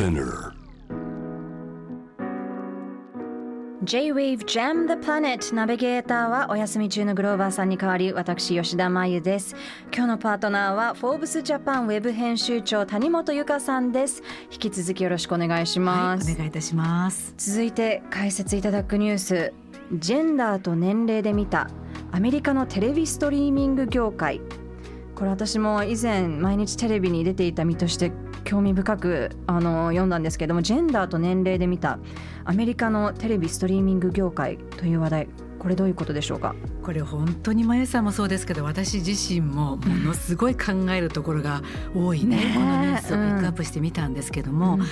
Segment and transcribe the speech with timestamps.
[0.00, 0.54] Spinner.
[3.84, 9.54] J-Wave Jam the Planet ナビゲーターはお休み中のグローバーさんに代わり私吉田真由です。
[9.94, 14.22] 今日のパートナーはフォーブスジャパンウェブ編集長谷本由香さんです。
[14.50, 17.34] 引き続きよろしくお願いします、はい、お願いいたします。
[17.36, 19.52] 続いて解説いただくニュース。
[19.92, 21.68] ジェンダーと年齢で見た
[22.10, 24.40] アメリカのテレビストリーミング業界。
[25.14, 28.10] これ私も以前毎日テレビに出ていた身として
[28.44, 31.98] 興味深くあの読んだんですけどもジェンダーと年齢で見た
[32.44, 36.54] アメリカのテレビストリーミング業界という話題これどういうことでしょうか？
[36.82, 41.62] これ本当にまゆさんもそうですけど私自身もものすごい考えるところが
[41.94, 44.86] 多いねねこのニュースをピックアップしてみたんですけども、うん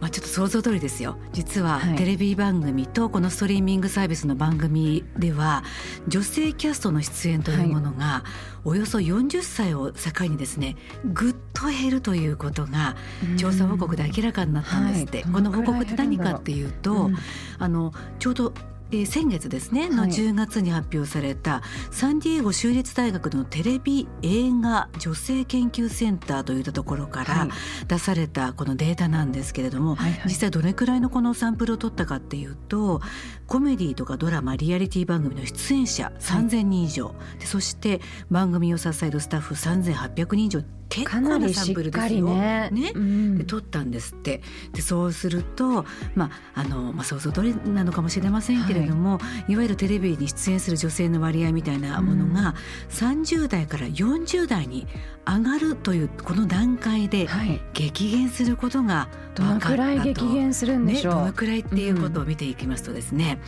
[0.00, 1.16] まあ、ちょっと想像通りですよ。
[1.32, 1.96] 実ははい。
[1.96, 5.64] テレビ番組とこのストリーミングサービスの番組では
[6.06, 8.24] 女性キャストの出演というものが
[8.64, 12.96] およそ40歳を境にですねぐっと減るということが
[13.36, 15.32] 調査報告で明らかになったんですって、はい。
[15.32, 17.16] この報告って何かっていうと、うん。
[17.58, 18.52] あのちょうど
[18.90, 20.10] えー先月ですねのはい。
[20.10, 27.48] 10月に発表された、サンディエゴ州立大学のテレビ映画女性研究センターといったところからはい。
[27.86, 30.22] 出されたこのデータなんですけれども、はいはい。
[30.26, 33.00] 実際どれくらいのこのサンプルを取ったかっていうと
[33.46, 42.28] コメディとかドラマリアリティ番組の出演者3,000人以上、でそして番組を支えるスタッフ3,800人以上結か構なサンプルですよ。
[42.28, 42.70] ね。
[42.72, 42.92] ね。
[42.94, 43.38] うん。
[43.38, 44.42] で撮ったんですって。
[44.72, 52.54] でそうすると、まああのまあ、想像通りなのかもしれませんけれども、い、わゆるテレビに出演する女性の割合みたいなものが、
[52.90, 54.86] 30代から40代に
[55.26, 57.60] 上がるというこの段階ではい。
[57.74, 63.38] 激減することがどのくらい激減するんでね、しょう、どのくらいっていうことを見ていきますとですね、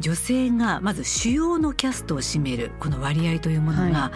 [0.00, 4.12] 女性がまず主要のキャストを占めるこの割合というものが、は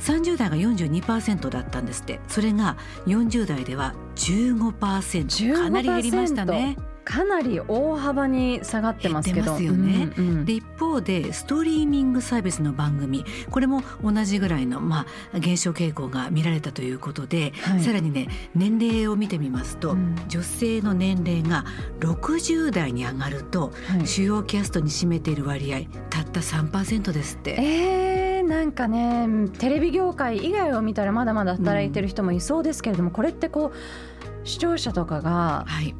[0.00, 2.20] 30代が42%だったんですって。
[2.28, 6.76] それが40代では15%かなり減りましたね。
[7.08, 9.58] かなり大幅に下がってますけど。
[9.58, 10.10] よね。
[10.18, 13.24] うんうんで一方でストリーミングサービスの番組。
[13.50, 17.80] これも同じぐらいの、まあ、減少傾向が見られたということで、はい。
[17.80, 20.16] さらにね年齢を見てみますと、うん。
[20.28, 21.64] 女性の年齢が
[22.00, 24.06] 60代に上がると、はい。
[24.06, 27.56] 主要キャストに占めている割合たった3%ですって。
[27.58, 28.07] えー、
[28.48, 29.28] なんかね
[29.58, 35.94] テレビ業界以外を見たらまだまだ働いてる人もいそうですけれども、これってこう視聴者とかがはい、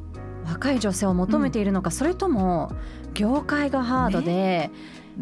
[0.47, 2.73] 若い女性を求めているのか、それとも
[3.15, 4.71] 業界がハードで、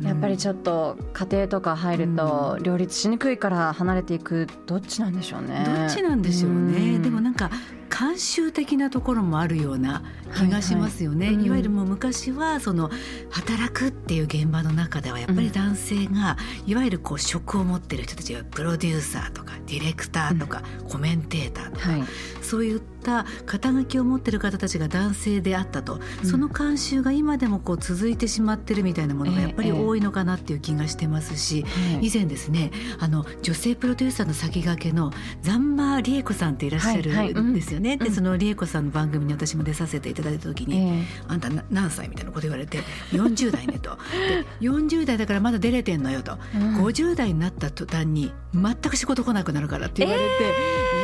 [0.03, 5.65] やっぱりちょっと家庭とか入ると両立しにくいから離れていくどっちなんでしょうね。
[5.65, 7.03] どっちなんでしょうね、ん。
[7.03, 7.51] でもなんか
[7.97, 10.03] 慣習的なところもあるような
[10.35, 11.45] 気がしますよね、いはいはい。
[11.45, 11.51] うん。
[11.53, 12.91] わゆるもう昔はその
[13.31, 16.37] 働くっていう現場の中ではやっぱり男性が、
[16.67, 22.03] いわゆるこう職を持ってる人たちがプロデューサーとかディレクターとか、コメンテーターとか、はい、
[22.43, 26.29] そういった肩書きを持ってる方たちが男性であったと、うん。
[26.29, 31.65] その慣習が今でもこう続いてしまってるみたいなものがやっぱりええ多いのかなっていう気がしてますし、
[32.03, 37.33] 以前ですねあの女性プロデューサーの先駆けのザンマ理恵子さんっていらっしゃるはいはい。
[37.33, 37.47] うん。
[37.47, 37.95] んですよね。
[37.95, 37.99] うん。
[37.99, 42.81] でその理恵子さんの番組に私も出させていただいた時にえ「あんたな何歳?」みたいなこと言われて
[43.13, 43.97] 「40代ね」と
[44.29, 46.39] 「で40代だからまだ出れてんのよ」と。
[46.55, 46.85] えうん。
[46.85, 50.27] 50代になった途端に全く仕事来なくなるからって言われて、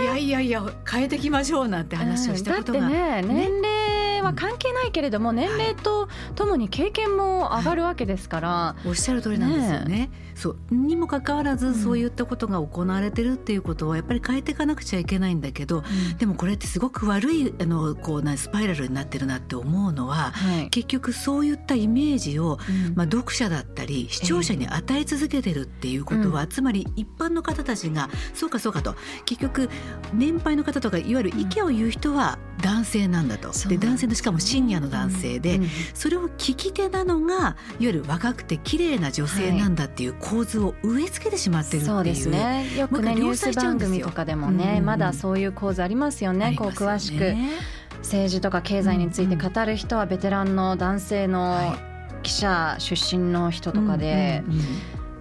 [0.04, 3.81] いやいやいや変えていきましょうなんて話をしたことが、だってね年齢
[4.22, 10.10] は関係ないけれども、年齢とともに経験も上がるわけですから、おっしゃる通りなんですよね。
[10.34, 15.84] そうにもかかわらずそういったことが行われてるっていうことはやっぱり変えていかなくちゃいけないんだけど、
[16.19, 20.71] でもこれってすごく悪いあのこうなスパイラルになってるなって思うのははい。
[20.71, 22.94] 結局そういったイメージをうん。
[22.94, 28.94] まあ、読者だったり視聴者に与え続けてるっていうことは、つまり一般の方たちがそうかそうかと
[29.25, 29.69] 結局
[30.12, 41.87] 年配の方とかいわゆる意見を言う人は男性なんだと、で男性のしかもシニアの男性で、うんそれを聞き手なのがいわゆる若くて綺麗な女性なんだっていう構図を植え付けてしまってるっていう。
[41.87, 42.67] そうですね。
[42.77, 46.55] よくねニュース番組とかでもね、うんまだそういう構図ありますよね。
[46.56, 47.35] こう詳しく
[47.99, 51.79] 政治とか経済について語る人はベテランの男性のは
[52.23, 54.67] 記者出身の人とかで、うんうんうん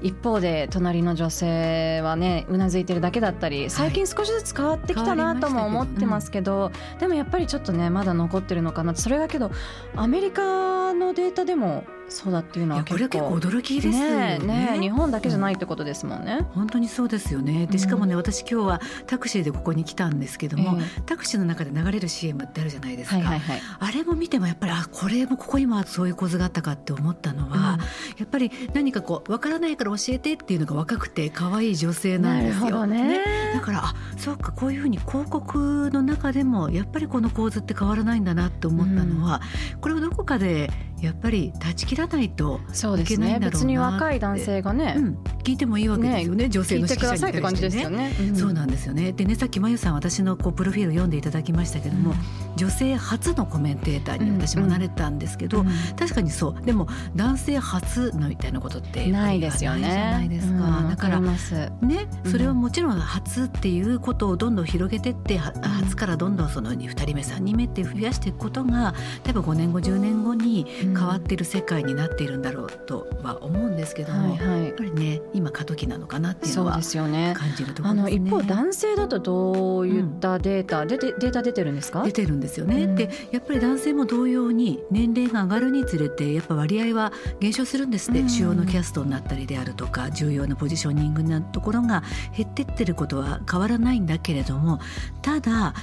[0.02, 9.52] 一方で隣の女性はねうなずいてるだけだったり最近少しずつ変わってきたなとも思ってますけど、でもやっぱりちょっとねまだ残ってるのかなそれがけど
[9.96, 14.40] アメリカのデータでもそうだっていうのはこれ結構驚きですよね。
[14.40, 17.68] ね日本だけじゃないってことですもんね、うん、本当にそうですよね。
[17.68, 27.78] でしかもね、私今日はタクシーでここに来たんですけども、えー、タクシーの中で流れる CM ってあるじゃないですか、はいはいはい、あれも見てもやっぱりあこれもここにもそういう構図があったかって思ったのは、うん、や
[28.24, 32.86] っぱり何かこうわからないから教えてっていうのが若くて可愛い女性なんですよ。
[32.86, 33.24] ね、ね、
[33.54, 39.42] だからあそうかこういうふうに広告の中でもやっぱりこの構図って変わらないんだなって思ったのは、
[39.74, 40.70] うん、これをどこかで
[41.02, 42.60] やっぱり断ち切らないと
[43.00, 48.16] いけないんだろうなって、ね、別に若い男性がね、うん、聞いてもいいわけですよね、ね、女性の指揮者に対してね、ね。
[48.20, 49.12] うん、そうなんですよね。
[49.12, 52.18] でねさっきまゆさん私のこうプロフィール読んでいただきましたけども、うん、
[52.56, 55.66] 女性初のコメンテーターに私もなれたんですけど、
[55.98, 56.66] 確かにそう。
[56.66, 59.82] でも男性初みたいなことってないですよね。
[59.82, 78.10] じゃないですか、だからねそれはもちろん初っていうことをどんどん広げてって初からどんどんその2人目3人目って増やしていくことが多分5年後10年後に変わっている世界になっているんだろうとは思うんですけども、はいはい、やっぱりね今過渡期なのかなっていうのは感じるところですね。
[78.10, 82.04] あの一方男性だとどういったデータ、うん、デデータ出てるんですか？
[82.04, 82.84] 出てるんですよね。
[82.84, 92.04] うん、でやっぱり男性も同様に年齢が上がるにつれてやっぱ割合は減少するんですって、うん、主要のキャストになったりであるとか重要なポジショニングなところが
[92.36, 94.80] 減ってってることは変わらないんだけれども
[95.22, 95.74] ただ、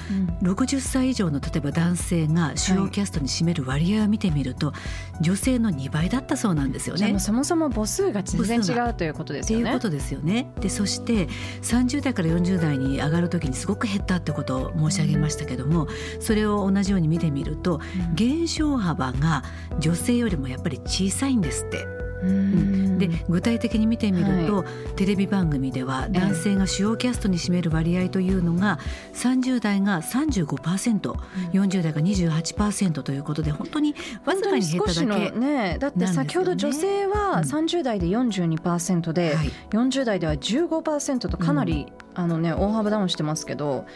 [0.42, 4.72] うん、60歳以上の例えば男性が主要キャストに占める割合を見てみると、は
[5.20, 7.18] い、女性の2倍だったそうなんですよね。
[7.18, 9.64] そもそも母数が全然違うということですよね。
[9.64, 10.50] ということですよね。
[10.60, 11.28] でそして
[11.62, 15.88] 30代から40代に上がる時にすごく減ったってことを申し上げましたけども、
[16.20, 17.80] それを同じように見てみると、
[18.14, 19.44] 減少幅が
[19.78, 22.07] 女性よりもやっぱり小さいんですって。
[22.20, 24.66] で具体的に見てみると、はい、
[24.96, 28.78] テレビ番組では男性が主要キャストに占める割合というのが
[29.14, 33.94] 30代が 35%40 代が28%ということで本当に
[34.24, 41.86] わずかに減っただけ、ね、だって先ほど女性は30代で42%で、うんはい、40代では15%とかなり、
[42.16, 43.86] うん、あのね、大幅ダウンしてますけど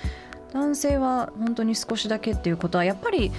[0.52, 3.32] 男性は本当に少しだけっていうことはやっぱり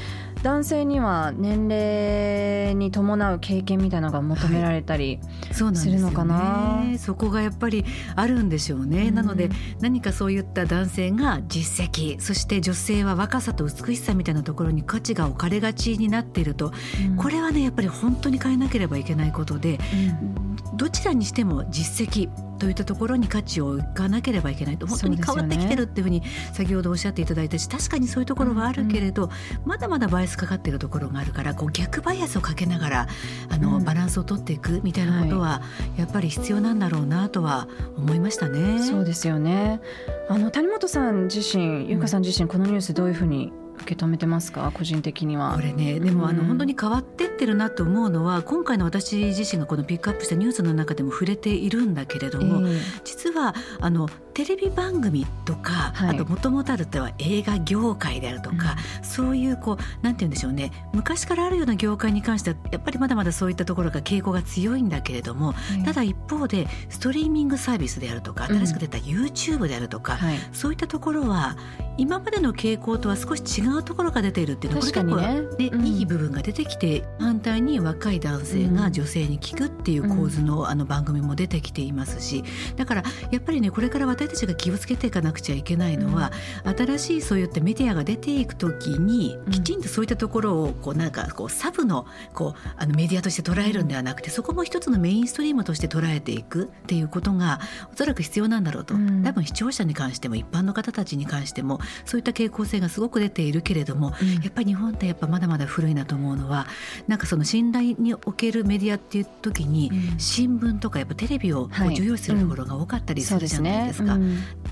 [0.44, 5.20] 男性には年齢に伴う経験みたいなのが求められたり
[5.54, 7.86] するのかな、はい、そね、そこがやっぱり
[8.18, 9.50] あるんでしょうね、うん、なので
[9.80, 16.74] 何かそういった男性が実績そして女性は若さと美しさみたいなところに価値が置かれがちになっていると、
[17.08, 22.30] うん、これはねやっぱり本当に変えなければいけないことで、うん、どちらにしても実績
[22.64, 24.88] といったところに価値を置かなければいけないと。
[24.88, 26.24] 本当に変わってきてるっていうふうに
[26.54, 29.30] 先ほどおっしゃっていただいたし確かにそういうところはあるけれど、
[29.66, 33.08] まだまだバイアスかかってるところがあるからこう逆バイアスをかけながら
[33.50, 35.62] あの、バランスを取っていくみたいなことは、
[35.98, 37.68] やっぱり必要なんだろうなとは
[37.98, 38.82] 思いましたね。
[38.82, 39.82] そうですよね。
[40.30, 43.52] あの谷本さん自身優香さん自身このニュースどういうふうに
[43.82, 44.72] 受け止めてますか？
[44.74, 45.54] 個人的には。
[45.56, 60.72] これねでもあの、本当に変わってってるなと思うのは今回の私自身がこのピックアップしたニュースの中でも触れているんだけれども、えー、実はあのテレビ番組とか、はい、あともともとあるっては映画業界であるとか、うん、そういうこうなんて言うんでしょうね。
[60.94, 71.56] 昔からあるような業界に関してはやっぱりまだまだそういったところが傾向が強いんだけれども、うん、ただ一方でストリーミングサービスであるとか新しく出た YouTube であるとか、うんはい、そういったところは
[71.98, 82.44] 今までの傾向とは少し違うところが出ているっていうのはこれ結構、ね、ねいい部分が出てきて反対に若い男性が女性に聞くっていう構図のあの番組も出てきていますし
[82.76, 86.32] だからやっぱりねこれから私たちが気をつけていかなくちゃいけないのは、
[86.64, 97.60] 新しいそういったメディアが出ていく時にきちんとそういったところをこうなんかこうサブのこうあのメディアとして捉えるんではなくてそこも一つのメインストリームとして捉えていくっていうことが
[97.94, 104.12] おそらく必要なんだろうと、多分視聴者に関しても一般の方たちに関してもそういった傾向性がすごく出ているけれども、
[104.44, 106.68] やっぱり日本ってやっぱまだまだ古いなと思うのは
[107.14, 114.18] なんかその信頼におけるメディアっていう時に、新聞とかやっぱテレビを重要視するところが多かったりするじゃないですか。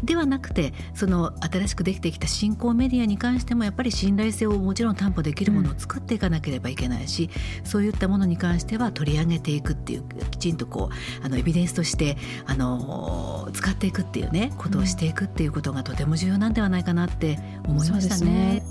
[0.04, 7.30] ではなくてその新しくできてきた新興メディアに関してもやっぱり信頼性をもちろん担保できるものを作っていかなければいけないし、
[7.60, 12.18] うん、そういったものに関しては取り上げていくっていうきちんとこうあのエビデンスとして
[12.48, 18.64] あの使っていくっていうねことをしていくっていうことがとても重要なんではないかなって思いましたね。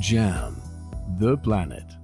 [0.00, 0.66] JAM
[1.18, 1.95] The Planet